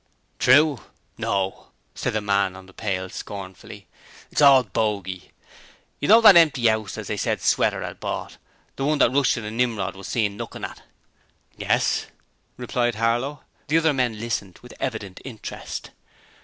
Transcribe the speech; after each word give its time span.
'True? 0.39 0.81
No!' 1.19 1.67
said 1.93 2.13
the 2.13 2.21
man 2.21 2.55
on 2.55 2.65
the 2.65 2.73
pail 2.73 3.07
scornfully. 3.07 3.85
'It's 4.31 4.41
all 4.41 4.63
bogy. 4.63 5.29
You 5.99 6.07
know 6.07 6.21
that 6.21 6.35
empty 6.35 6.67
'ouse 6.71 6.97
as 6.97 7.05
they 7.05 7.17
said 7.17 7.39
Sweater 7.39 7.83
'ad 7.83 7.99
bought 7.99 8.37
the 8.77 8.83
one 8.83 8.97
that 8.97 9.11
Rushton 9.11 9.45
and 9.45 9.57
Nimrod 9.57 9.95
was 9.95 10.07
seen 10.07 10.37
lookin' 10.39 10.65
at?' 10.65 10.81
'Yes,' 11.55 12.07
replied 12.57 12.95
Harlow. 12.95 13.43
The 13.67 13.77
other 13.77 13.93
men 13.93 14.19
listened 14.19 14.57
with 14.63 14.73
evident 14.79 15.19
interest. 15.23 15.91